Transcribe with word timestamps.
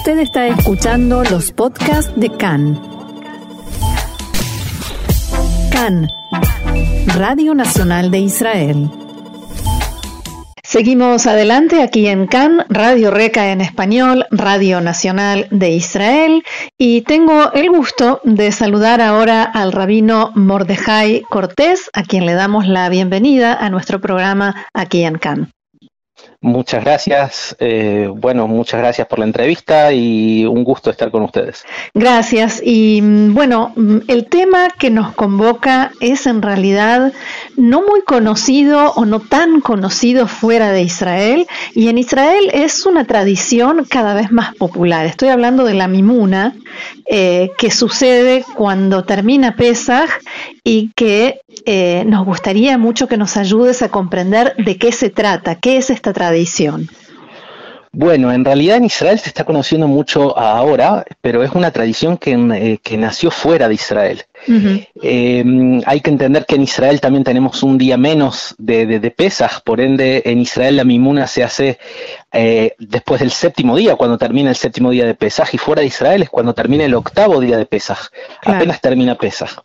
Usted 0.00 0.20
está 0.20 0.46
escuchando 0.46 1.22
los 1.24 1.52
podcasts 1.52 2.10
de 2.16 2.30
CAN. 2.30 2.80
CAN, 5.70 6.08
Radio 7.18 7.54
Nacional 7.54 8.10
de 8.10 8.20
Israel. 8.20 8.90
Seguimos 10.62 11.26
adelante 11.26 11.82
aquí 11.82 12.06
en 12.06 12.28
CAN, 12.28 12.64
Radio 12.70 13.10
Reca 13.10 13.52
en 13.52 13.60
español, 13.60 14.24
Radio 14.30 14.80
Nacional 14.80 15.46
de 15.50 15.68
Israel, 15.72 16.44
y 16.78 17.02
tengo 17.02 17.52
el 17.52 17.68
gusto 17.68 18.22
de 18.24 18.52
saludar 18.52 19.02
ahora 19.02 19.42
al 19.42 19.70
rabino 19.70 20.32
Mordejai 20.34 21.24
Cortés, 21.28 21.90
a 21.92 22.04
quien 22.04 22.24
le 22.24 22.32
damos 22.32 22.66
la 22.66 22.88
bienvenida 22.88 23.52
a 23.52 23.68
nuestro 23.68 24.00
programa 24.00 24.66
aquí 24.72 25.04
en 25.04 25.18
CAN. 25.18 25.52
Muchas 26.42 26.82
gracias. 26.82 27.54
Eh, 27.60 28.08
bueno, 28.10 28.48
muchas 28.48 28.80
gracias 28.80 29.06
por 29.06 29.18
la 29.18 29.26
entrevista 29.26 29.92
y 29.92 30.46
un 30.46 30.64
gusto 30.64 30.90
estar 30.90 31.10
con 31.10 31.22
ustedes. 31.22 31.66
Gracias. 31.92 32.62
Y 32.64 33.02
mm, 33.02 33.34
bueno, 33.34 33.74
mm, 33.76 33.98
el 34.08 34.24
tema 34.24 34.70
que 34.78 34.88
nos 34.88 35.12
convoca 35.12 35.92
es 36.00 36.26
en 36.26 36.40
realidad 36.40 37.12
no 37.56 37.82
muy 37.82 38.00
conocido 38.02 38.92
o 38.92 39.04
no 39.04 39.20
tan 39.20 39.60
conocido 39.60 40.26
fuera 40.26 40.72
de 40.72 40.80
Israel. 40.80 41.46
Y 41.74 41.88
en 41.88 41.98
Israel 41.98 42.50
es 42.54 42.86
una 42.86 43.04
tradición 43.04 43.84
cada 43.84 44.14
vez 44.14 44.32
más 44.32 44.54
popular. 44.54 45.04
Estoy 45.04 45.28
hablando 45.28 45.64
de 45.64 45.74
la 45.74 45.88
mimuna, 45.88 46.54
eh, 47.04 47.50
que 47.58 47.70
sucede 47.70 48.46
cuando 48.56 49.04
termina 49.04 49.56
Pesach 49.56 50.10
y 50.64 50.90
que 50.94 51.40
eh, 51.66 52.04
nos 52.06 52.24
gustaría 52.24 52.78
mucho 52.78 53.08
que 53.08 53.16
nos 53.16 53.36
ayudes 53.36 53.82
a 53.82 53.90
comprender 53.90 54.54
de 54.56 54.78
qué 54.78 54.92
se 54.92 55.10
trata, 55.10 55.56
qué 55.56 55.76
es 55.76 55.90
esta 55.90 56.09
tradición. 56.12 56.88
Bueno, 57.92 58.32
en 58.32 58.44
realidad 58.44 58.76
en 58.76 58.84
Israel 58.84 59.18
se 59.18 59.28
está 59.28 59.44
conociendo 59.44 59.88
mucho 59.88 60.38
ahora, 60.38 61.04
pero 61.20 61.42
es 61.42 61.50
una 61.52 61.72
tradición 61.72 62.16
que, 62.18 62.32
eh, 62.32 62.78
que 62.82 62.96
nació 62.96 63.32
fuera 63.32 63.66
de 63.66 63.74
Israel. 63.74 64.22
Eh, 65.02 65.80
hay 65.84 66.00
que 66.00 66.10
entender 66.10 66.46
que 66.46 66.56
en 66.56 66.62
Israel 66.62 67.00
también 67.00 67.24
tenemos 67.24 67.62
un 67.62 67.78
día 67.78 67.96
menos 67.96 68.54
de, 68.58 68.86
de, 68.86 69.10
Pesaj, 69.10 69.62
por 69.62 69.80
ende 69.80 70.22
en 70.24 70.40
Israel 70.40 70.76
la 70.76 70.84
mimuna 70.84 71.26
se 71.26 71.42
hace 71.42 71.78
eh, 72.32 72.74
después 72.78 73.20
del 73.20 73.30
séptimo 73.30 73.76
día, 73.76 73.96
cuando 73.96 74.16
termina 74.16 74.50
el 74.50 74.56
séptimo 74.56 74.90
día 74.90 75.04
de 75.04 75.14
Pesaj, 75.14 75.54
y 75.54 75.58
fuera 75.58 75.80
de 75.80 75.88
Israel 75.88 76.22
es 76.22 76.30
cuando 76.30 76.54
termina 76.54 76.84
el 76.84 76.94
octavo 76.94 77.40
día 77.40 77.58
de 77.58 77.66
Pesaj, 77.66 78.08
apenas 78.44 78.80
termina 78.80 79.16
Pesaj. 79.16 79.62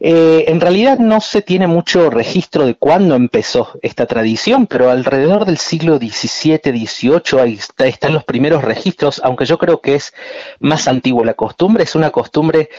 Eh, 0.00 0.46
en 0.48 0.60
realidad 0.60 0.98
no 0.98 1.20
se 1.20 1.42
tiene 1.42 1.66
mucho 1.66 2.10
registro 2.10 2.66
de 2.66 2.74
cuándo 2.74 3.14
empezó 3.14 3.78
esta 3.82 4.06
tradición, 4.06 4.66
pero 4.66 4.90
alrededor 4.90 5.44
del 5.44 5.58
siglo 5.58 5.98
XVII, 5.98 6.60
XVIII 6.64 7.40
ahí 7.40 7.58
están 7.88 8.12
los 8.12 8.24
primeros 8.24 8.64
registros, 8.64 9.20
aunque 9.22 9.44
yo 9.44 9.58
creo 9.58 9.80
que 9.80 9.94
es 9.94 10.12
más 10.58 10.88
antiguo 10.88 11.24
la 11.24 11.34
costumbre, 11.34 11.84
es 11.84 11.94
una 11.94 12.10
costumbre 12.10 12.70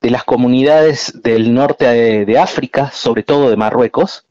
de 0.00 0.10
las 0.10 0.24
comunidades 0.24 1.20
del 1.22 1.52
norte 1.52 1.86
de, 2.24 2.38
África, 2.38 2.90
sobre 2.92 3.22
todo 3.22 3.50
de 3.50 3.56
Marruecos. 3.56 4.26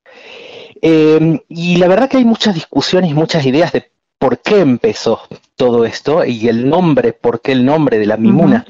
Eh, 0.82 1.42
y 1.50 1.78
la 1.78 1.88
verdad 1.88 2.10
que 2.10 2.18
hay 2.18 2.26
muchas 2.26 2.56
discusiones, 2.56 3.14
muchas 3.14 3.46
ideas 3.46 3.72
de 3.72 3.90
por 4.18 4.40
qué 4.40 4.60
empezó 4.60 5.22
todo 5.56 5.86
esto 5.86 6.26
y 6.26 6.48
el 6.50 6.70
nombre, 6.70 7.14
por 7.14 7.42
qué 7.42 7.54
el 7.54 7.66
nombre 7.66 7.98
de 7.98 8.06
la 8.06 8.18
Mimuna. 8.18 8.66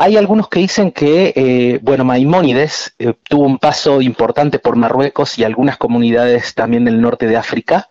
Hay 0.00 0.16
algunos 0.16 0.48
que 0.48 0.60
dicen 0.60 0.92
que, 0.92 1.32
eh, 1.34 1.80
bueno, 1.82 2.04
Maimónides 2.04 2.94
eh, 3.00 3.14
tuvo 3.28 3.46
un 3.46 3.58
paso 3.58 4.00
importante 4.00 4.60
por 4.60 4.76
Marruecos 4.76 5.36
y 5.40 5.42
algunas 5.42 5.76
comunidades 5.76 6.54
también 6.54 6.84
del 6.84 7.00
norte 7.00 7.26
de 7.26 7.36
África, 7.36 7.88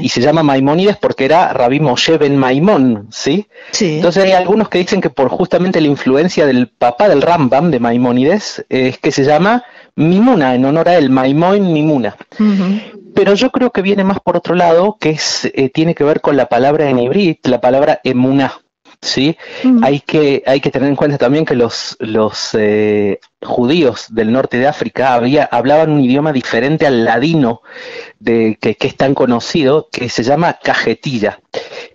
y 0.00 0.08
se 0.10 0.20
llama 0.20 0.44
Maimónides 0.44 0.96
porque 0.96 1.24
era 1.24 1.52
Rabí 1.52 1.80
Moshe 1.80 2.18
ben 2.18 2.36
Maimón, 2.36 3.08
¿sí? 3.10 3.48
Entonces 3.96 4.26
hay 4.26 4.32
algunos 4.32 4.68
que 4.68 4.78
dicen 4.78 5.00
que 5.00 5.10
por 5.10 5.28
justamente 5.28 5.80
la 5.80 5.88
influencia 5.88 6.46
del 6.46 6.68
papá 6.68 7.08
del 7.08 7.20
Rambam 7.20 7.72
de 7.72 7.80
Maimónides 7.80 8.64
es 8.68 8.98
que 8.98 9.10
se 9.10 9.24
llama 9.24 9.64
Mimuna, 9.96 10.54
en 10.54 10.64
honor 10.64 10.88
a 10.88 10.98
él, 10.98 11.10
Maimón 11.10 11.72
Mimuna. 11.72 12.16
Pero 13.12 13.34
yo 13.34 13.50
creo 13.50 13.72
que 13.72 13.82
viene 13.82 14.04
más 14.04 14.20
por 14.20 14.36
otro 14.36 14.54
lado, 14.54 14.98
que 15.00 15.10
es, 15.10 15.50
eh, 15.52 15.68
tiene 15.68 15.96
que 15.96 16.04
ver 16.04 16.20
con 16.20 16.36
la 16.36 16.46
palabra 16.46 16.88
en 16.88 17.00
hibrit, 17.00 17.44
la 17.48 17.60
palabra 17.60 18.00
emuná. 18.04 18.52
¿Sí? 19.02 19.36
Hay, 19.82 20.00
que, 20.00 20.42
hay 20.46 20.60
que 20.60 20.70
tener 20.70 20.88
en 20.88 20.96
cuenta 20.96 21.18
también 21.18 21.44
que 21.44 21.54
los, 21.54 21.96
los 22.00 22.50
eh, 22.54 23.20
judíos 23.42 24.06
del 24.10 24.32
norte 24.32 24.58
de 24.58 24.66
África 24.66 25.14
había, 25.14 25.44
hablaban 25.44 25.90
un 25.90 26.00
idioma 26.00 26.32
diferente 26.32 26.86
al 26.86 27.04
ladino 27.04 27.62
de, 28.18 28.58
que, 28.60 28.76
es 28.78 28.96
tan 28.96 29.14
conocido, 29.14 29.88
que 29.90 30.08
se 30.08 30.22
llama 30.22 30.58
cajetilla. 30.62 31.40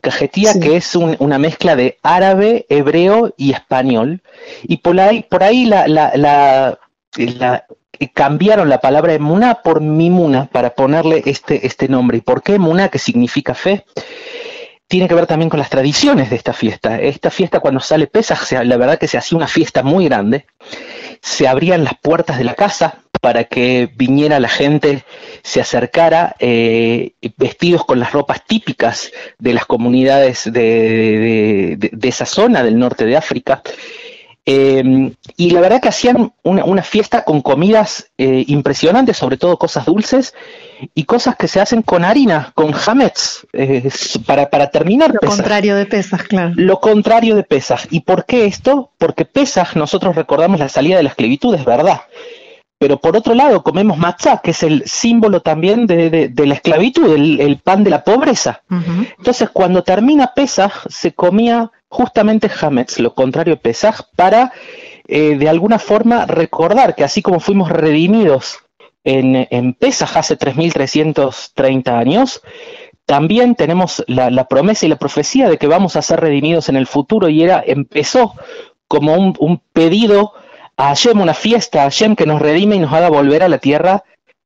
Cajetilla 0.02 0.60
que 0.60 0.78
es 0.78 0.96
una 0.96 1.40
mezcla 1.40 1.76
de 1.76 1.98
árabe, 2.04 2.66
hebreo 2.70 3.34
y 3.38 3.52
español. 3.52 4.22
Y 4.64 4.78
por 4.78 5.00
ahí, 5.00 5.24
por 5.24 5.44
ahí 5.44 5.66
la, 5.66 5.88
la, 5.88 6.12
la, 6.16 6.80
cambiaron 8.14 8.70
la 8.70 8.80
palabra 8.80 9.14
emuna 9.14 9.62
por 9.64 9.82
mimuna 9.82 10.48
para 10.52 10.72
ponerle 10.72 11.24
este, 11.26 11.66
este 11.66 11.88
nombre. 11.88 12.18
¿Y 12.18 12.22
por 12.22 12.44
qué 12.44 12.56
emuna, 12.56 12.90
que 12.90 13.00
significa 13.00 13.54
fe? 13.54 13.86
Tiene 14.88 15.08
que 15.08 15.16
ver 15.16 15.28
también 15.28 15.50
con 15.50 15.60
las 15.60 15.70
tradiciones 15.70 16.30
de 16.30 16.36
esta 16.36 16.54
fiesta. 16.54 17.00
Esta 17.00 17.32
fiesta 17.32 17.60
cuando 17.60 17.80
sale 17.80 18.08
Pesaj, 18.08 18.64
la 18.64 18.78
verdad 18.78 19.00
que 19.00 19.08
se 19.08 19.18
hacía 19.18 19.38
una 19.38 19.48
fiesta 19.48 19.84
muy 19.84 20.06
grande, 20.06 20.46
se 21.22 21.48
abrían 21.48 21.84
las 21.84 21.98
puertas 22.00 22.38
de 22.38 22.44
la 22.44 22.54
casa 22.54 23.00
para 23.22 23.46
que 23.46 23.90
viniera 23.96 24.40
la 24.40 24.50
gente, 24.50 25.04
se 25.42 25.60
acercara 25.60 26.36
eh, 26.38 27.14
vestidos 27.38 27.84
con 27.84 28.00
las 28.00 28.12
ropas 28.12 28.46
típicas 28.46 29.12
de 29.40 29.54
las 29.54 29.66
comunidades 29.66 30.44
de, 30.52 31.80
esa 32.04 32.28
zona 32.28 32.64
del 32.64 32.78
norte 32.78 33.06
de 33.06 33.18
África. 33.18 33.64
Eh, 34.48 35.12
y 35.38 35.50
la 35.50 35.60
verdad 35.60 35.82
que 35.82 35.90
hacían 35.90 36.32
una, 36.44 36.84
fiesta 36.84 37.24
con 37.24 37.42
comidas 37.42 38.12
eh, 38.18 38.44
impresionantes, 38.48 39.18
sobre 39.18 39.38
todo 39.38 39.58
cosas 39.58 39.86
dulces, 39.86 40.36
y 40.94 41.06
cosas 41.06 41.36
que 41.36 41.48
se 41.48 41.60
hacen 41.60 41.82
con 41.82 42.06
harina, 42.06 42.52
con 42.54 42.74
hametz, 42.74 43.48
eh, 43.54 43.90
para, 44.26 44.50
para 44.50 44.70
terminar. 44.70 45.14
Lo 45.14 45.28
contrario 45.28 45.76
de 45.76 45.88
Pesaj, 45.88 46.28
claro. 46.28 46.54
Lo 46.56 46.80
contrario 46.80 47.36
de 47.36 47.44
Pesaj. 47.44 47.86
¿Y 47.90 48.02
por 48.02 48.26
qué 48.26 48.46
esto? 48.46 48.92
Porque 49.00 49.26
Pesaj 49.26 49.76
nosotros 49.76 50.16
recordamos 50.16 50.60
la 50.60 50.70
salida 50.70 50.98
de 50.98 51.04
la 51.04 51.10
esclavitud, 51.10 51.56
es 51.56 51.66
verdad. 51.66 52.02
Pero 52.78 53.00
por 53.00 53.16
otro 53.16 53.34
lado 53.34 53.64
comemos 53.64 53.98
matzah, 53.98 54.42
que 54.44 54.52
es 54.52 54.62
el 54.62 54.84
símbolo 54.86 55.42
también 55.42 55.88
de, 55.88 56.32
la 56.36 56.54
esclavitud, 56.54 57.16
el, 57.16 57.58
pan 57.64 57.86
de 57.86 57.90
la 57.90 58.04
pobreza. 58.04 58.62
Entonces 59.18 59.50
cuando 59.50 59.82
termina 59.82 60.34
Pesaj 60.36 60.86
se 60.90 61.14
comía 61.14 61.72
justamente 61.96 62.52
hametz, 62.62 63.00
lo 63.00 63.14
contrario 63.14 63.56
de 63.56 63.62
Pesaj, 63.62 64.02
para 64.16 64.52
eh, 65.08 65.38
de 65.38 65.50
alguna 65.50 65.80
forma 65.80 66.26
recordar 66.26 66.96
que 66.96 67.06
así 67.06 67.22
como 67.22 67.40
fuimos 67.40 67.70
redimidos 67.70 68.60
en, 69.06 69.48
en 69.50 69.74
Pesaj 69.74 70.18
hace 70.18 70.38
3.330 70.38 71.90
años, 71.98 72.42
también 73.06 73.56
tenemos 73.56 74.04
la, 74.08 74.48
promesa 74.48 74.86
y 74.86 74.90
la 74.90 74.98
profecía 74.98 75.48
de 75.48 75.58
que 75.58 75.68
vamos 75.68 75.96
a 75.96 76.02
ser 76.02 76.20
redimidos 76.20 76.70
en 76.70 76.76
el 76.76 76.88
futuro 76.88 77.30
y 77.30 77.44
era, 77.44 77.64
empezó 77.66 78.34
como 78.88 79.14
un, 79.16 79.62
pedido 79.72 80.34
a 80.76 80.88
Hashem, 80.88 81.22
una 81.22 81.34
fiesta 81.34 81.82
a 81.82 81.84
Hashem 81.84 82.16
que 82.16 82.26
nos 82.26 82.42
redime 82.42 82.76
y 82.76 82.80
nos 82.80 82.92
haga 82.92 83.10
volver 83.10 83.44
a 83.44 83.50
la 83.50 83.60
tierra 83.60 84.04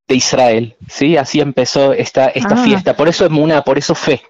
de 0.07 0.15
Israel. 0.15 0.75
¿sí? 0.87 1.17
Así 1.17 1.39
empezó 1.39 1.93
esta, 1.93 2.27
esta 2.27 2.55
ah. 2.55 2.63
fiesta, 2.63 2.95
por 2.95 3.07
eso 3.07 3.25
es 3.25 3.31
Muna, 3.31 3.63
por 3.63 3.77
eso 3.77 3.95
fe 3.95 4.21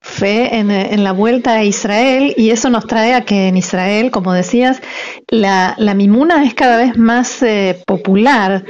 fe 0.00 0.56
en, 0.56 1.04
la 1.04 1.12
vuelta 1.12 1.54
a 1.54 1.64
Israel 1.64 2.34
y 2.36 2.50
eso 2.50 2.70
nos 2.70 2.86
trae 2.86 3.14
a 3.14 3.24
que 3.24 3.48
en 3.48 3.56
Israel, 3.56 4.10
como 4.10 4.32
decías, 4.32 4.80
la, 5.28 5.74
la 5.78 5.94
mimuna 5.94 6.44
es 6.44 6.54
cada 6.54 6.76
vez 6.76 6.96
más 6.96 7.42
eh, 7.42 7.82
popular. 7.86 8.64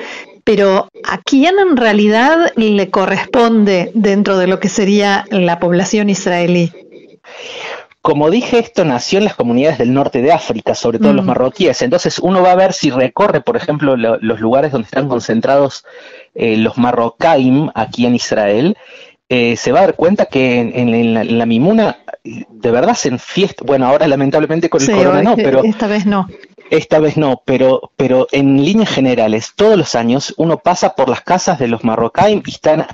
Pero 0.44 0.88
¿a 1.04 1.18
quién 1.22 1.56
en 1.58 1.76
realidad 1.76 2.52
le 2.54 2.90
corresponde 2.90 3.90
dentro 3.94 4.38
de 4.38 4.46
lo 4.46 4.60
que 4.60 4.68
sería 4.68 5.24
la 5.30 5.58
población 5.58 6.08
israelí? 6.08 6.72
Como 8.00 8.30
dije, 8.30 8.60
esto 8.60 8.84
nació 8.84 9.18
en 9.18 9.24
las 9.24 9.34
comunidades 9.34 9.78
del 9.78 9.92
norte 9.92 10.22
de 10.22 10.30
África, 10.30 10.76
sobre 10.76 11.00
todo 11.00 11.12
los 11.12 11.24
mm. 11.24 11.28
marroquíes. 11.28 11.82
Entonces 11.82 12.20
uno 12.20 12.40
va 12.40 12.52
a 12.52 12.54
ver 12.54 12.72
si 12.72 12.90
recorre, 12.90 13.40
por 13.40 13.56
ejemplo, 13.56 13.96
los 13.96 14.40
lugares 14.40 14.70
donde 14.70 14.86
están 14.86 15.08
concentrados 15.08 15.84
eh, 16.36 16.56
los 16.56 16.78
marrocaim 16.78 17.70
aquí 17.74 18.06
en 18.06 18.14
Israel, 18.14 18.76
eh, 19.28 19.56
se 19.56 19.72
va 19.72 19.80
a 19.80 19.82
dar 19.82 19.96
cuenta 19.96 20.26
que 20.26 20.60
en, 20.60 21.38
la, 21.38 21.46
Mimuna 21.46 21.98
de 22.22 22.70
verdad 22.70 22.94
se 22.94 23.08
enfiesta, 23.08 23.64
bueno, 23.64 23.86
ahora 23.86 24.06
lamentablemente 24.06 24.68
con 24.68 24.80
el 24.82 24.90
corona 24.90 25.22
no, 25.22 25.36
pero 25.36 25.64
esta 25.64 25.86
vez 25.88 26.06
no. 26.06 26.28
Esta 26.70 26.98
vez 26.98 27.16
no, 27.16 27.42
pero, 27.44 27.92
pero 27.96 28.26
en 28.32 28.64
líneas 28.64 28.90
generales, 28.90 29.52
todos 29.54 29.76
los 29.76 29.94
años 29.94 30.34
uno 30.36 30.58
pasa 30.58 30.94
por 30.94 31.08
las 31.08 31.22
casas 31.22 31.58
de 31.58 31.68
los 31.68 31.84
marrocaim 31.84 32.42
y 32.44 32.50
están 32.50 32.86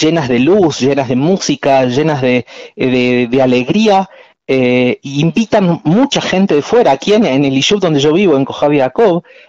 llenas 0.00 0.28
de 0.28 0.38
luz, 0.38 0.80
llenas 0.80 1.08
de 1.08 1.16
música, 1.16 1.84
llenas 1.84 2.22
de, 2.22 2.46
de, 2.76 3.42
alegría, 3.42 4.08
eh, 4.46 4.98
invitan 5.02 5.82
mucha 5.84 6.22
gente 6.22 6.54
de 6.54 6.62
fuera. 6.62 6.92
Aquí 6.92 7.12
en, 7.12 7.26
el 7.26 7.56
Ishub 7.56 7.80
donde 7.80 8.00
yo 8.00 8.14
vivo, 8.14 8.36
en 8.36 8.46
Kojavi 8.46 8.80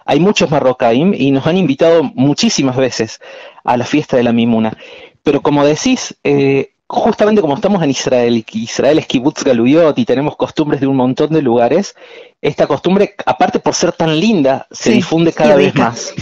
hay 0.04 0.20
muchos 0.20 0.50
marrocaim 0.50 1.14
y 1.14 1.30
nos 1.30 1.46
han 1.46 1.56
invitado 1.56 2.02
muchísimas 2.02 2.76
veces 2.76 3.18
a 3.64 3.78
la 3.78 3.86
fiesta 3.86 4.18
de 4.18 4.24
la 4.24 4.32
Mimuna. 4.32 4.76
Pero 5.22 5.40
como 5.40 5.64
decís, 5.64 6.16
eh, 6.24 6.72
justamente 6.90 7.40
como 7.40 7.54
estamos 7.54 7.82
en 7.84 7.90
Israel, 7.90 8.44
Israel 8.52 8.98
es 8.98 9.06
kibbutz 9.06 9.44
galuyot 9.44 9.96
y 9.96 10.04
tenemos 10.04 10.36
costumbres 10.36 10.80
de 10.80 10.88
un 10.88 10.96
montón 10.96 11.30
de 11.30 11.40
lugares, 11.40 11.94
esta 12.42 12.66
costumbre, 12.66 13.14
aparte 13.26 13.60
por 13.60 13.74
ser 13.74 13.92
tan 13.92 14.18
linda, 14.18 14.66
se 14.72 14.90
difunde 14.90 15.32
cada 15.32 15.54
vez 15.54 15.74
más. 15.74 16.12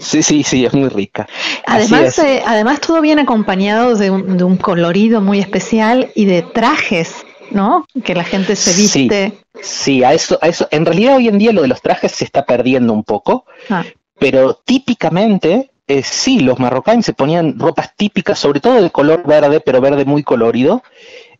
Sí, 0.00 0.22
sí, 0.22 0.42
sí, 0.42 0.64
es 0.64 0.72
muy 0.72 0.88
rica. 0.88 1.28
Además, 1.66 2.18
eh, 2.18 2.42
además 2.46 2.80
todo 2.80 3.02
viene 3.02 3.22
acompañado 3.22 3.94
de 3.96 4.10
un, 4.10 4.38
de 4.38 4.44
un, 4.44 4.56
colorido 4.56 5.20
muy 5.20 5.38
especial 5.38 6.10
y 6.14 6.24
de 6.24 6.40
trajes, 6.40 7.14
¿no? 7.50 7.86
Que 8.02 8.14
la 8.14 8.24
gente 8.24 8.56
se 8.56 8.72
viste. 8.72 9.34
Sí, 9.60 10.02
a 10.02 10.14
eso, 10.14 10.38
a 10.40 10.48
eso. 10.48 10.66
En 10.70 10.86
realidad 10.86 11.16
hoy 11.16 11.28
en 11.28 11.36
día 11.38 11.52
lo 11.52 11.60
de 11.60 11.68
los 11.68 11.82
trajes 11.82 12.12
se 12.12 12.24
está 12.24 12.46
perdiendo 12.46 12.94
un 12.94 13.04
poco, 13.04 13.44
ah. 13.68 13.84
pero 14.18 14.54
típicamente 14.54 15.70
eh, 15.90 16.04
sí, 16.04 16.38
los 16.38 16.60
marroquíes 16.60 17.04
se 17.04 17.14
ponían 17.14 17.58
ropas 17.58 17.96
típicas, 17.96 18.38
sobre 18.38 18.60
todo 18.60 18.80
de 18.80 18.90
color 18.90 19.26
verde, 19.26 19.58
pero 19.58 19.80
verde 19.80 20.04
muy 20.04 20.22
colorido, 20.22 20.84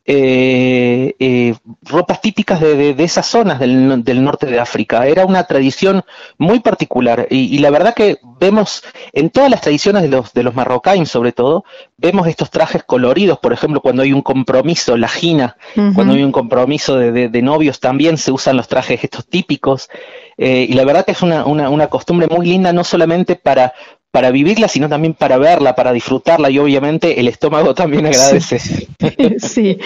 eh, 0.05 1.15
eh, 1.21 1.55
ropas 1.83 2.21
típicas 2.21 2.61
de, 2.61 2.97
esas 2.99 3.27
zonas 3.27 3.61
del, 3.61 4.25
norte 4.25 4.47
de 4.47 4.59
África. 4.59 5.07
Era 5.07 5.25
una 5.25 5.45
tradición 5.45 6.03
muy 6.37 6.59
particular 6.59 7.29
y, 7.31 7.59
la 7.59 7.71
verdad 7.71 7.95
que 7.95 8.19
vemos 8.41 8.83
en 9.13 9.31
todas 9.31 9.51
las 9.51 9.61
tradiciones 9.61 10.03
de 10.03 10.09
los, 10.09 10.33
de 10.33 10.43
los 10.43 10.57
marroquíes, 10.57 11.09
sobre 11.09 11.31
todo, 11.31 11.65
vemos 11.97 12.27
estos 12.27 12.51
trajes 12.51 12.83
coloridos, 12.83 13.39
por 13.39 13.53
ejemplo, 13.53 13.81
cuando 13.81 14.03
hay 14.03 14.13
un 14.13 14.23
compromiso, 14.23 14.97
la 14.97 15.07
gina, 15.07 15.57
cuando 15.95 16.15
hay 16.15 16.25
un 16.25 16.33
compromiso 16.33 16.97
de, 16.97 17.43
novios, 17.43 17.79
también 17.79 18.19
se 18.19 18.33
usan 18.33 18.57
los 18.57 18.67
trajes 18.67 19.05
estos 19.05 19.29
típicos. 19.29 19.89
y 20.37 20.73
la 20.73 20.85
verdad 20.85 21.05
que 21.05 21.13
es 21.13 21.23
una, 21.23 21.45
una 21.47 21.87
costumbre 21.87 22.27
muy 22.27 22.47
linda, 22.47 22.73
no 22.73 22.83
solamente 22.83 23.37
para, 23.37 23.75
para 24.11 24.31
vivirla, 24.31 24.67
sino 24.69 24.89
también 24.89 25.15
para 25.15 25.39
verla, 25.39 25.75
para 25.75 25.93
disfrutarla 25.93 26.51
y 26.51 26.59
obviamente 26.59 27.21
el 27.21 27.29
estómago 27.29 27.75
también 27.75 28.07
agradece. 28.07 28.89
Sí. 29.39 29.79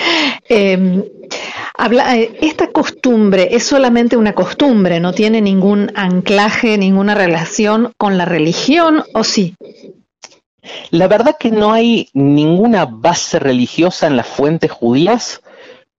Em, 0.48 1.02
habla, 1.76 2.16
eh, 2.16 2.36
esta 2.40 2.70
costumbre 2.70 3.48
es 3.52 3.64
solamente 3.64 4.16
una 4.16 4.34
costumbre, 4.34 5.00
no 5.00 5.12
tiene 5.12 5.40
ningún 5.40 5.92
anclaje, 5.94 6.78
ninguna 6.78 7.14
relación 7.14 7.92
con 7.96 8.18
la 8.18 8.24
religión, 8.24 9.04
¿o 9.14 9.24
sí? 9.24 9.54
La 10.90 11.08
verdad 11.08 11.36
que 11.38 11.50
no 11.50 11.72
hay 11.72 12.08
ninguna 12.14 12.86
base 12.86 13.38
religiosa 13.38 14.06
en 14.06 14.16
las 14.16 14.26
fuentes 14.26 14.70
judías 14.70 15.42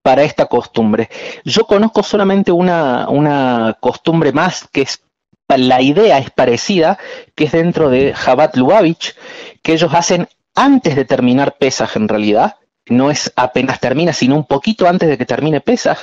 para 0.01 0.23
esta 0.23 0.45
costumbre. 0.45 1.09
Yo 1.43 1.65
conozco 1.65 2.03
solamente 2.03 2.51
una, 2.51 3.07
una 3.09 3.77
costumbre 3.79 4.31
más 4.31 4.67
que 4.71 4.81
es 4.81 5.01
la 5.47 5.81
idea 5.81 6.17
es 6.17 6.29
parecida, 6.31 6.97
que 7.35 7.45
es 7.45 7.51
dentro 7.51 7.89
de 7.89 8.13
Jabat 8.13 8.55
Lubavitch, 8.57 9.15
que 9.61 9.73
ellos 9.73 9.93
hacen 9.93 10.27
antes 10.55 10.95
de 10.95 11.05
terminar 11.05 11.57
Pesaj 11.57 11.97
en 11.97 12.07
realidad, 12.07 12.55
no 12.87 13.09
es 13.09 13.31
apenas 13.35 13.79
termina, 13.79 14.13
sino 14.13 14.35
un 14.35 14.45
poquito 14.45 14.87
antes 14.87 15.09
de 15.09 15.17
que 15.17 15.25
termine 15.25 15.61
Pesaj, 15.61 15.99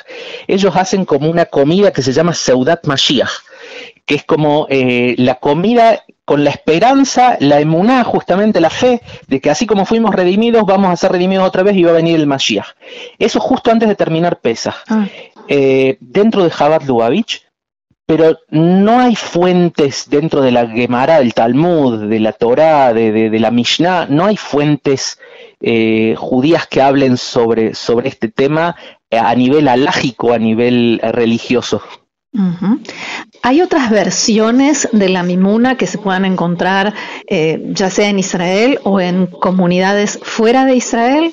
ellos 0.47 0.77
hacen 0.77 1.05
como 1.05 1.31
una 1.31 1.47
comida 1.47 1.93
que 1.93 2.03
se 2.03 2.12
llama 2.12 2.35
Seudat 2.35 2.87
Mashiach, 2.87 3.31
que 4.05 4.17
es 4.17 4.25
como 4.25 4.67
eh, 4.69 5.15
la 5.19 5.37
comida 5.37 6.03
con 6.25 6.44
la 6.44 6.50
esperanza, 6.50 7.37
la 7.41 7.61
emuná, 7.61 8.05
justamente 8.05 8.61
la 8.61 8.71
fe, 8.71 9.00
de 9.27 9.41
que 9.41 9.50
así 9.50 9.67
como 9.67 9.87
fuimos 9.87 10.15
redimidos, 10.15 10.65
vamos 10.65 10.91
a 10.91 10.97
ser 10.97 11.12
redimidos 11.12 11.47
otra 11.47 11.62
vez 11.62 11.77
y 11.77 11.85
va 11.85 11.91
a 11.91 11.94
venir 11.94 12.17
el 12.17 12.27
Mashiach. 12.27 12.75
Eso 13.19 13.41
justo 13.41 13.71
antes 13.71 13.89
de 13.89 13.94
terminar 13.94 14.41
Pesaj. 14.41 14.77
Ah. 14.89 15.06
Eh, 15.49 15.99
dentro 16.00 16.44
de 16.44 16.50
Jabat 16.50 16.85
Lubavitch, 16.85 17.43
pero 18.14 18.38
no 18.50 19.00
hay 19.00 19.17
fuentes 19.17 20.05
dentro 20.11 20.43
de 20.43 20.50
la 20.50 20.67
Gemara, 20.67 21.20
del 21.20 21.32
Talmud, 21.32 22.11
de 22.11 22.20
la 22.20 22.35
Torá, 22.35 22.93
de, 22.93 23.31
la 23.41 23.50
Mishnah, 23.50 24.05
no 24.05 24.26
hay 24.26 24.37
fuentes 24.37 25.19
eh, 25.62 26.14
judías 26.19 26.67
que 26.67 26.82
hablen 26.82 27.17
sobre, 27.17 27.75
sobre 27.75 28.11
este 28.11 28.29
tema 28.29 28.76
eh, 29.09 29.17
a 29.17 29.35
nivel 29.35 29.67
alágico, 29.67 30.35
a 30.35 30.38
nivel 30.38 31.00
eh, 31.03 31.11
religioso. 31.11 31.81
¿Hay 33.43 33.62
otras 33.62 33.91
versiones 33.91 34.91
de 34.93 35.08
la 35.08 35.23
mimuna 35.23 35.79
que 35.79 35.87
se 35.87 35.97
puedan 35.97 36.26
encontrar 36.26 36.93
ya 37.31 37.88
sea 37.88 38.11
en 38.11 38.19
Israel 38.19 38.79
o 38.85 39.00
en 39.00 39.26
comunidades 39.26 40.19
fuera 40.23 40.67
de 40.67 40.76
Israel? 40.76 41.32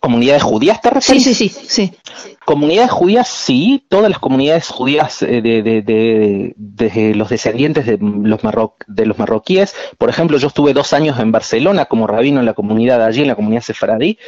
¿Comunidades 0.00 0.42
judías 0.42 0.80
te 0.80 0.90
refieres? 0.90 1.24
Sí, 1.24 1.34
sí, 1.34 1.48
sí, 1.48 1.66
sí. 1.68 1.92
Comunidades 2.44 2.90
judías, 2.90 3.28
sí, 3.28 3.84
todas 3.88 4.10
las 4.10 4.18
comunidades 4.18 4.68
judías 4.68 5.22
eh, 5.22 5.40
de, 5.42 6.54
de, 6.56 7.14
los 7.14 7.28
descendientes 7.28 7.86
de 7.86 7.98
los, 7.98 8.40
de 8.86 9.06
los 9.06 9.18
marroquíes. 9.18 9.74
Por 9.98 10.10
ejemplo, 10.10 10.38
yo 10.38 10.48
estuve 10.48 10.72
dos 10.72 10.92
años 10.92 11.18
en 11.20 11.32
Barcelona 11.32 11.84
como 11.86 12.06
rabino 12.06 12.40
en 12.40 12.46
la 12.46 12.54
comunidad 12.54 13.04
allí, 13.04 13.22
en 13.22 13.28
la 13.28 13.36
comunidad 13.36 13.62
sefaradí. 13.62 14.18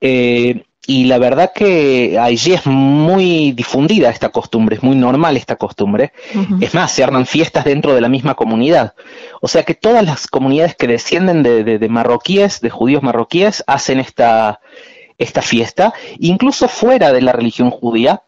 Eh, 0.00 0.64
y 0.86 1.04
la 1.04 1.18
verdad 1.18 1.52
que 1.54 2.18
allí 2.20 2.52
es 2.52 2.66
muy 2.66 3.52
difundida 3.52 4.10
esta 4.10 4.28
costumbre, 4.28 4.76
es 4.76 4.82
muy 4.82 4.96
normal 4.96 5.36
esta 5.36 5.56
costumbre. 5.56 6.12
Es 6.60 6.74
más, 6.74 6.92
se 6.92 7.02
arman 7.02 7.26
fiestas 7.26 7.64
dentro 7.64 7.94
de 7.94 8.00
la 8.00 8.08
misma 8.08 8.34
comunidad. 8.34 8.94
O 9.40 9.48
sea 9.48 9.62
que 9.62 9.74
todas 9.74 10.04
las 10.04 10.26
comunidades 10.26 10.74
que 10.74 10.86
descienden 10.86 11.42
de, 11.42 11.88
marroquíes, 11.88 12.60
de 12.60 12.70
judíos 12.70 13.02
marroquíes, 13.02 13.64
hacen 13.66 13.98
esta, 13.98 14.60
esta 15.16 15.40
fiesta. 15.40 15.94
Incluso 16.18 16.68
fuera 16.68 17.12
de 17.12 17.22
la 17.22 17.32
religión 17.32 17.70
judía, 17.70 18.22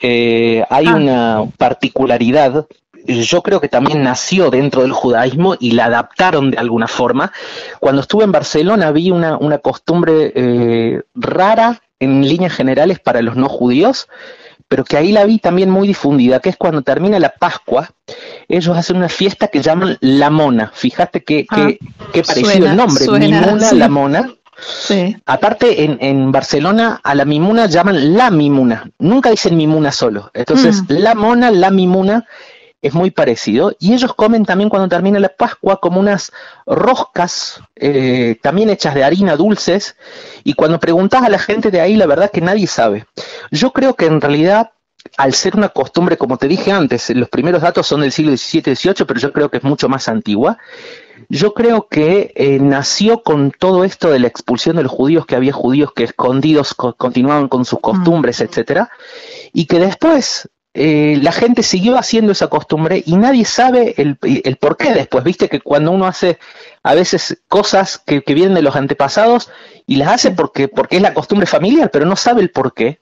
eh, 0.00 0.64
hay 0.68 0.86
ah. 0.86 0.96
una 0.96 1.44
particularidad 1.56 2.66
yo 3.06 3.42
creo 3.42 3.60
que 3.60 3.68
también 3.68 4.02
nació 4.02 4.50
dentro 4.50 4.80
del 4.80 4.92
judaísmo 4.92 5.56
y 5.60 5.72
la 5.72 5.86
adaptaron 5.86 6.50
de 6.50 6.56
alguna 6.56 6.88
forma. 6.88 7.32
Cuando 7.78 8.00
estuve 8.00 8.24
en 8.24 8.32
Barcelona 8.32 8.92
vi 8.92 9.10
una, 9.10 9.36
una 9.36 9.58
costumbre 9.58 10.32
eh, 10.34 11.02
rara 11.14 11.82
en 12.04 12.26
líneas 12.26 12.52
generales 12.52 13.00
para 13.00 13.22
los 13.22 13.36
no 13.36 13.48
judíos, 13.48 14.08
pero 14.68 14.84
que 14.84 14.96
ahí 14.96 15.12
la 15.12 15.24
vi 15.24 15.38
también 15.38 15.70
muy 15.70 15.86
difundida, 15.86 16.40
que 16.40 16.48
es 16.48 16.56
cuando 16.56 16.82
termina 16.82 17.18
la 17.18 17.30
Pascua, 17.30 17.90
ellos 18.48 18.76
hacen 18.76 18.96
una 18.96 19.08
fiesta 19.08 19.48
que 19.48 19.60
llaman 19.60 19.98
La 20.00 20.30
Mona. 20.30 20.70
Fíjate 20.74 21.22
que, 21.22 21.46
ah, 21.50 21.68
parecido 22.26 22.66
el 22.66 22.76
nombre, 22.76 23.06
Mimuna, 23.06 23.72
La 23.72 23.88
Mona. 23.88 24.34
Aparte, 25.26 25.84
en, 25.84 25.98
en, 26.00 26.32
Barcelona 26.32 27.00
a 27.02 27.14
la 27.14 27.24
Mimuna 27.24 27.66
llaman 27.66 28.16
La 28.16 28.30
Mimuna, 28.30 28.88
nunca 28.98 29.30
dicen 29.30 29.56
Mimuna 29.56 29.92
solo. 29.92 30.30
Entonces, 30.32 30.82
mm. 30.82 30.86
La 30.88 31.14
Mona, 31.14 31.50
La 31.50 31.70
Mimuna 31.70 32.24
es 32.84 32.92
muy 32.92 33.10
parecido. 33.10 33.74
Y 33.80 33.94
ellos 33.94 34.12
comen 34.14 34.44
también 34.44 34.68
cuando 34.68 34.90
termina 34.90 35.18
la 35.18 35.30
Pascua 35.30 35.80
como 35.80 35.98
unas 35.98 36.32
roscas, 36.66 37.62
eh, 37.76 38.36
también 38.42 38.68
hechas 38.68 38.94
de 38.94 39.02
harina 39.02 39.36
dulces. 39.36 39.96
Y 40.44 40.52
cuando 40.52 40.78
preguntas 40.78 41.22
a 41.22 41.30
la 41.30 41.38
gente 41.38 41.70
de 41.70 41.80
ahí, 41.80 41.96
la 41.96 42.04
verdad 42.04 42.30
que 42.30 42.42
nadie 42.42 42.66
sabe. 42.66 43.06
Yo 43.50 43.72
creo 43.72 43.94
que 43.94 44.04
en 44.04 44.20
realidad, 44.20 44.72
al 45.16 45.32
ser 45.32 45.56
una 45.56 45.70
costumbre, 45.70 46.18
como 46.18 46.36
te 46.36 46.46
dije 46.46 46.72
antes, 46.72 47.08
los 47.08 47.30
primeros 47.30 47.62
datos 47.62 47.86
son 47.86 48.02
del 48.02 48.12
siglo 48.12 48.36
XVII, 48.36 48.76
XVIII, 48.76 49.06
pero 49.06 49.18
yo 49.18 49.32
creo 49.32 49.50
que 49.50 49.56
es 49.56 49.64
mucho 49.64 49.88
más 49.88 50.06
antigua. 50.06 50.58
Yo 51.30 51.54
creo 51.54 51.88
que 51.88 52.32
eh, 52.34 52.58
nació 52.60 53.22
con 53.22 53.50
todo 53.50 53.84
esto 53.84 54.10
de 54.10 54.18
la 54.18 54.26
expulsión 54.26 54.76
de 54.76 54.82
los 54.82 54.92
judíos, 54.92 55.24
que 55.24 55.36
había 55.36 55.54
judíos 55.54 55.90
que 55.94 56.04
escondidos 56.04 56.74
continuaban 56.74 57.48
con 57.48 57.64
sus 57.64 57.80
costumbres, 57.80 58.40
mm. 58.40 58.44
etcétera, 58.44 58.90
y 59.54 59.64
que 59.64 59.78
después 59.78 60.50
eh, 60.76 61.20
la 61.22 61.30
gente 61.30 61.62
siguió 61.62 61.96
haciendo 61.96 62.32
esa 62.32 62.48
costumbre 62.48 63.00
y 63.06 63.16
nadie 63.16 63.44
sabe 63.44 63.94
el, 63.96 64.18
el, 64.22 64.56
por 64.56 64.76
qué 64.76 64.92
después. 64.92 65.22
Viste 65.22 65.48
que 65.48 65.60
cuando 65.60 65.92
uno 65.92 66.04
hace 66.04 66.38
a 66.82 66.94
veces 66.94 67.38
cosas 67.48 67.98
que, 68.04 68.22
vienen 68.26 68.54
de 68.54 68.62
los 68.62 68.74
antepasados 68.74 69.50
y 69.86 69.96
las 69.96 70.08
hace 70.08 70.32
porque, 70.32 70.66
porque 70.66 70.96
es 70.96 71.02
la 71.02 71.14
costumbre 71.14 71.46
familiar, 71.46 71.92
pero 71.92 72.06
no 72.06 72.16
sabe 72.16 72.42
el 72.42 72.50
por 72.50 72.74
qué. 72.74 72.98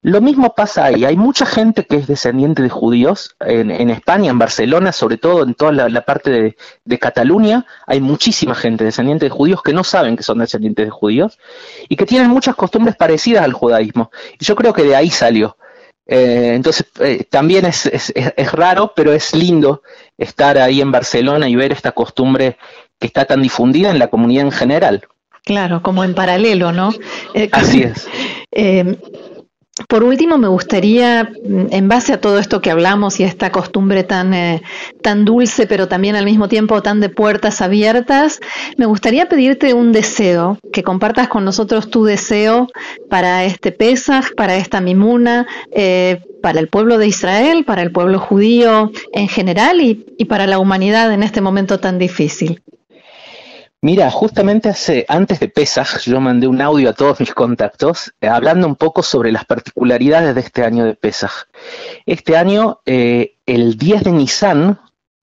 Lo 0.00 0.20
mismo 0.20 0.54
pasa 0.54 0.84
ahí. 0.84 1.04
Hay 1.04 1.16
mucha 1.16 1.44
gente 1.44 1.86
que 1.86 1.96
es 1.96 2.06
descendiente 2.06 2.62
de 2.62 2.68
judíos 2.68 3.36
en, 3.40 3.90
España, 3.90 4.30
en 4.30 4.38
Barcelona, 4.38 4.92
sobre 4.92 5.16
todo 5.16 5.42
en 5.42 5.54
toda 5.54 5.72
la, 5.72 6.04
parte 6.04 6.30
de, 6.30 6.56
de, 6.84 6.98
Cataluña. 6.98 7.66
Hay 7.86 8.00
muchísima 8.00 8.54
gente 8.54 8.84
descendiente 8.84 9.26
de 9.26 9.30
judíos 9.30 9.62
que 9.62 9.72
no 9.72 9.84
saben 9.84 10.16
que 10.16 10.24
son 10.24 10.38
descendientes 10.38 10.86
de 10.86 10.90
judíos 10.90 11.38
y 11.88 11.96
que 11.96 12.06
tienen 12.06 12.30
muchas 12.30 12.56
costumbres 12.56 12.96
parecidas 12.96 13.44
al 13.44 13.52
judaísmo. 13.52 14.10
Y 14.40 14.44
yo 14.44 14.56
creo 14.56 14.72
que 14.72 14.82
de 14.82 14.96
ahí 14.96 15.10
salió. 15.10 15.56
Eh, 16.06 16.52
entonces, 16.54 16.86
eh, 17.00 17.24
también 17.24 17.64
es, 17.64 17.86
es, 17.86 18.12
es, 18.14 18.52
raro, 18.52 18.92
pero 18.94 19.12
es 19.12 19.34
lindo 19.34 19.82
estar 20.18 20.58
ahí 20.58 20.80
en 20.80 20.90
Barcelona 20.90 21.48
y 21.48 21.56
ver 21.56 21.72
esta 21.72 21.92
costumbre 21.92 22.56
que 22.98 23.06
está 23.06 23.24
tan 23.24 23.42
difundida 23.42 23.90
en 23.90 23.98
la 23.98 24.08
comunidad 24.08 24.44
en 24.44 24.52
general. 24.52 25.06
Claro, 25.44 25.82
como 25.82 26.04
en 26.04 26.14
paralelo, 26.14 26.72
¿no? 26.72 26.92
Eh, 27.34 27.48
Así 27.52 27.82
es. 27.82 28.08
Por 29.88 30.04
último, 30.04 30.36
me 30.36 30.48
gustaría, 30.48 31.24
mm, 31.24 31.68
en 31.70 31.88
base 31.88 32.12
a 32.12 32.20
todo 32.20 32.38
esto 32.38 32.60
que 32.60 32.70
hablamos 32.70 33.18
y 33.18 33.24
a 33.24 33.26
esta 33.26 33.50
costumbre 33.50 34.04
tan, 34.04 34.34
eh, 34.34 34.62
tan 35.00 35.24
dulce, 35.24 35.66
pero 35.66 35.88
también 35.88 36.14
al 36.14 36.26
mismo 36.26 36.46
tiempo 36.46 36.82
tan 36.82 37.00
de 37.00 37.08
puertas 37.08 37.62
abiertas, 37.62 38.40
me 38.76 38.84
gustaría 38.84 39.30
pedirte 39.30 39.72
un 39.72 39.92
deseo, 39.92 40.58
que 40.74 40.82
compartas 40.82 41.28
con 41.28 41.46
nosotros 41.46 41.88
tu 41.88 42.04
deseo 42.04 42.68
para 43.08 43.44
este 43.44 43.72
Pesaj, 43.72 44.34
para 44.36 44.56
esta 44.56 44.82
Mimuna, 44.82 45.46
eh, 45.74 46.20
para 46.42 46.60
el 46.60 46.68
pueblo 46.68 46.98
de 46.98 47.06
Israel, 47.06 47.64
para 47.64 47.80
el 47.80 47.92
pueblo 47.92 48.18
judío 48.18 48.92
en 49.14 49.28
general 49.28 49.80
y, 49.80 50.04
y 50.18 50.26
para 50.26 50.46
la 50.46 50.58
humanidad 50.58 51.12
en 51.14 51.22
este 51.22 51.40
momento 51.40 51.80
tan 51.80 51.98
difícil. 51.98 52.60
Mira, 53.84 54.08
justamente 54.12 54.68
hace, 54.68 55.04
antes 55.08 55.40
de 55.40 55.48
Pesaj, 55.48 56.02
yo 56.04 56.20
mandé 56.20 56.46
un 56.46 56.62
audio 56.62 56.90
a 56.90 56.92
todos 56.92 57.18
mis 57.18 57.34
contactos 57.34 58.14
eh, 58.20 58.28
hablando 58.28 58.68
un 58.68 58.76
poco 58.76 59.02
sobre 59.02 59.32
las 59.32 59.44
particularidades 59.44 60.36
de 60.36 60.40
este 60.40 60.62
año 60.62 60.84
de 60.84 60.94
Pesaj. 60.94 61.32
Este 62.06 62.36
año, 62.36 62.78
eh, 62.86 63.38
el 63.44 63.76
10 63.76 64.04
de 64.04 64.12
Nisan 64.12 64.78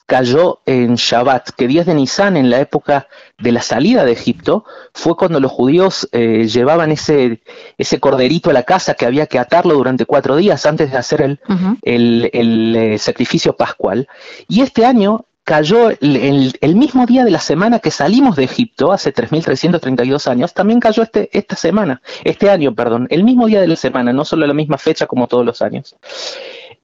cayó 0.05 0.59
en 0.65 0.95
Shabbat, 0.95 1.51
que 1.51 1.69
10 1.69 1.85
de 1.85 1.93
Nisan, 1.93 2.35
en 2.35 2.49
la 2.49 2.59
época 2.59 3.07
de 3.37 3.53
la 3.53 3.61
salida 3.61 4.03
de 4.03 4.11
Egipto, 4.11 4.65
fue 4.93 5.15
cuando 5.15 5.39
los 5.39 5.53
judíos 5.53 6.09
eh, 6.11 6.45
llevaban 6.49 6.91
ese, 6.91 7.41
ese 7.77 8.01
corderito 8.01 8.49
a 8.49 8.53
la 8.53 8.63
casa 8.63 8.95
que 8.95 9.05
había 9.05 9.27
que 9.27 9.39
atarlo 9.39 9.75
durante 9.75 10.05
cuatro 10.05 10.35
días 10.35 10.65
antes 10.65 10.91
de 10.91 10.97
hacer 10.97 11.21
el, 11.21 11.39
el, 11.83 12.29
el 12.33 12.99
sacrificio 12.99 13.55
pascual. 13.55 14.09
Y 14.49 14.63
este 14.63 14.85
año 14.85 15.27
cayó 15.49 15.89
el, 15.89 16.75
mismo 16.75 17.07
día 17.07 17.25
de 17.25 17.31
la 17.31 17.39
semana 17.39 17.79
que 17.79 17.89
salimos 17.89 18.35
de 18.35 18.43
Egipto, 18.43 18.91
hace 18.91 19.11
3.332 19.11 20.27
años, 20.27 20.53
también 20.53 20.79
cayó 20.79 21.01
este, 21.01 21.27
esta 21.35 21.55
semana, 21.55 22.03
este 22.23 22.51
año, 22.51 22.75
perdón, 22.75 23.07
el 23.09 23.23
mismo 23.23 23.47
día 23.47 23.59
de 23.59 23.67
la 23.67 23.75
semana, 23.75 24.13
no 24.13 24.25
solo 24.25 24.45
la 24.45 24.53
misma 24.53 24.77
fecha 24.77 25.07
como 25.07 25.25
todos 25.25 25.43
los 25.43 25.63
años. 25.63 25.95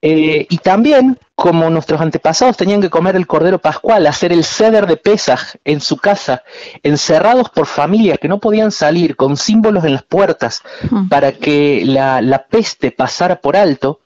Eh, 0.02 0.48
y 0.50 0.58
también, 0.58 1.16
como 1.36 1.70
nuestros 1.70 2.00
antepasados 2.00 2.56
tenían 2.56 2.80
que 2.80 2.90
comer 2.90 3.14
el 3.14 3.28
cordero 3.28 3.60
pascual, 3.60 4.04
hacer 4.08 4.32
el 4.32 4.42
ceder 4.42 4.88
de 4.88 4.96
Pesaj 4.96 5.54
en 5.64 5.80
su 5.80 5.96
casa, 5.98 6.42
encerrados 6.82 7.50
por 7.50 7.66
familia 7.66 8.16
que 8.16 8.26
no 8.26 8.40
podían 8.40 8.72
salir, 8.72 9.14
con 9.14 9.36
símbolos 9.36 9.84
en 9.84 9.92
las 9.92 10.02
puertas, 10.02 10.62
para 11.08 11.30
que 11.30 11.84
la, 11.84 12.20
la 12.20 12.46
peste 12.46 12.90
pasara 12.90 13.36
por 13.36 13.56
alto, 13.56 14.00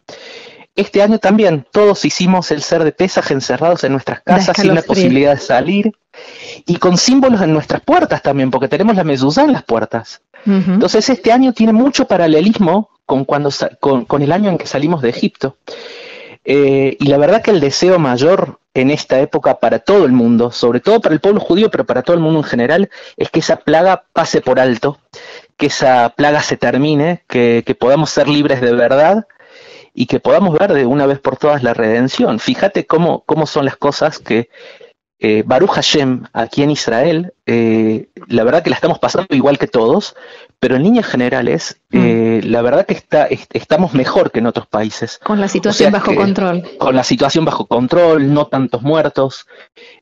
este 0.80 1.02
año 1.02 1.18
también 1.18 1.66
todos 1.70 2.04
hicimos 2.04 2.50
el 2.50 2.62
ser 2.62 2.84
de 2.84 2.92
pesaje 2.92 3.34
encerrados 3.34 3.84
en 3.84 3.92
nuestras 3.92 4.20
casas 4.20 4.56
sin 4.56 4.74
la 4.74 4.82
posibilidad 4.82 5.34
de 5.34 5.40
salir 5.40 5.92
y 6.66 6.76
con 6.76 6.96
símbolos 6.96 7.40
en 7.42 7.52
nuestras 7.52 7.82
puertas 7.82 8.22
también, 8.22 8.50
porque 8.50 8.68
tenemos 8.68 8.96
la 8.96 9.04
mezuzá 9.04 9.44
en 9.44 9.52
las 9.52 9.62
puertas. 9.62 10.22
Entonces 10.46 11.08
este 11.10 11.32
año 11.32 11.52
tiene 11.52 11.72
mucho 11.72 12.06
paralelismo 12.06 12.90
con, 13.04 13.24
cuando, 13.24 13.50
con, 13.78 14.22
el 14.22 14.32
año 14.32 14.50
en 14.50 14.58
que 14.58 14.66
salimos 14.66 15.02
de 15.02 15.10
Egipto. 15.10 15.56
Eh, 16.44 16.96
y 16.98 17.06
la 17.08 17.18
verdad 17.18 17.42
que 17.42 17.50
el 17.50 17.60
deseo 17.60 17.98
mayor 17.98 18.58
en 18.72 18.90
esta 18.90 19.20
época 19.20 19.58
para 19.60 19.80
todo 19.80 20.06
el 20.06 20.12
mundo, 20.12 20.50
sobre 20.50 20.80
todo 20.80 21.00
para 21.00 21.14
el 21.14 21.20
pueblo 21.20 21.40
judío, 21.40 21.70
pero 21.70 21.84
para 21.84 22.02
todo 22.02 22.14
el 22.14 22.22
mundo 22.22 22.38
en 22.38 22.44
general, 22.44 22.90
es 23.16 23.28
que 23.30 23.40
esa 23.40 23.56
plaga 23.56 24.04
pase 24.12 24.40
por 24.40 24.58
alto, 24.58 24.98
que 25.58 25.66
esa 25.66 26.08
plaga 26.16 26.40
se 26.40 26.56
termine, 26.56 27.22
que, 27.28 27.62
que 27.66 27.74
podamos 27.74 28.10
ser 28.10 28.28
libres 28.28 28.60
de 28.62 28.72
verdad 28.72 29.26
y 29.94 30.06
que 30.06 30.20
podamos 30.20 30.58
ver 30.58 30.72
de 30.72 30.86
una 30.86 31.06
vez 31.06 31.18
por 31.18 31.36
todas 31.36 31.62
la 31.62 31.74
redención. 31.74 32.38
Fíjate 32.38 32.86
cómo, 32.86 33.22
cómo 33.26 33.46
son 33.46 33.64
las 33.64 33.76
cosas 33.76 34.18
que 34.18 34.48
eh, 35.22 35.42
Baruch 35.44 35.72
Hashem 35.72 36.24
aquí 36.32 36.62
en 36.62 36.70
Israel, 36.70 37.34
eh, 37.44 38.08
la 38.28 38.42
verdad 38.42 38.62
que 38.62 38.70
la 38.70 38.76
estamos 38.76 38.98
pasando 38.98 39.34
igual 39.36 39.58
que 39.58 39.66
todos, 39.66 40.16
pero 40.58 40.76
en 40.76 40.82
líneas 40.82 41.06
generales, 41.06 41.78
mm. 41.90 41.98
eh, 41.98 42.40
la 42.42 42.62
verdad 42.62 42.86
que 42.86 42.94
está, 42.94 43.28
estamos 43.52 43.92
mejor 43.92 44.30
que 44.30 44.38
en 44.38 44.46
otros 44.46 44.66
países. 44.66 45.20
Con 45.22 45.38
la 45.38 45.48
situación 45.48 45.92
bajo 45.92 46.14
control. 46.14 46.62
Con 46.78 46.96
la 46.96 47.04
situación 47.04 47.44
bajo 47.44 47.66
control, 47.66 48.32
no 48.32 48.46
tantos 48.46 48.80
muertos. 48.80 49.46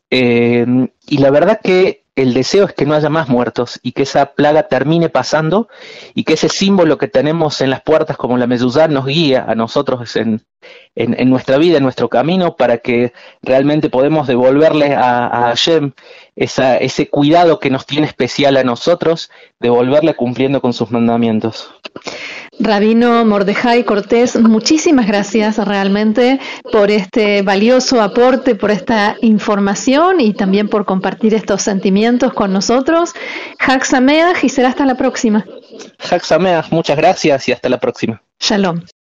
y 0.08 1.18
la 1.18 1.30
verdad 1.30 1.60
que 1.64 2.04
el 2.22 2.34
deseo 2.34 2.66
es 2.66 2.72
que 2.72 2.84
no 2.84 2.94
haya 2.94 3.08
más 3.08 3.28
muertos 3.28 3.78
y 3.82 3.92
que 3.92 4.02
esa 4.02 4.26
plaga 4.32 4.64
termine 4.64 5.08
pasando 5.08 5.68
y 6.14 6.24
que 6.24 6.34
ese 6.34 6.48
símbolo 6.48 6.98
que 6.98 7.06
tenemos 7.06 7.60
en 7.60 7.70
las 7.70 7.82
puertas 7.82 8.16
como 8.16 8.36
la 8.36 8.46
mezuzá 8.46 8.88
nos 8.88 9.06
guíe 9.06 9.36
a 9.36 9.54
nosotros 9.54 10.16
en, 10.16 10.42
en, 10.96 11.30
nuestra 11.30 11.58
vida, 11.58 11.76
en 11.76 11.84
nuestro 11.84 12.08
camino, 12.08 12.56
para 12.56 12.78
que 12.78 13.12
realmente 13.42 13.88
podemos 13.88 14.26
devolverle 14.26 14.94
a, 14.94 15.26
a 15.26 15.48
Hashem 15.48 15.92
esa, 16.34 16.76
ese 16.76 17.08
cuidado 17.08 17.60
que 17.60 17.70
nos 17.70 17.86
tiene 17.86 18.06
especial 18.06 18.56
a 18.56 18.64
nosotros, 18.64 19.30
devolverle 19.60 20.14
cumpliendo 20.14 20.60
con 20.60 20.72
sus 20.72 20.90
mandamientos. 20.90 21.72
Rabino 22.60 23.24
Mordejai 23.24 23.84
Cortés, 23.84 24.34
muchísimas 24.40 25.06
gracias 25.06 25.58
realmente 25.58 26.40
por 26.72 26.90
este 26.90 27.42
valioso 27.42 28.02
aporte, 28.02 28.56
por 28.56 28.72
esta 28.72 29.16
información 29.20 30.20
y 30.20 30.32
también 30.32 30.68
por 30.68 30.84
compartir 30.84 31.34
estos 31.34 31.62
sentimientos 31.62 32.07
con 32.34 32.52
nosotros. 32.52 33.14
Hak 33.58 33.84
y 34.42 34.48
será 34.48 34.68
hasta 34.68 34.86
la 34.86 34.96
próxima. 34.96 35.44
Hak 36.10 36.22
muchas 36.70 36.96
gracias 36.96 37.48
y 37.48 37.52
hasta 37.52 37.68
la 37.68 37.78
próxima. 37.78 38.22
Shalom. 38.40 38.82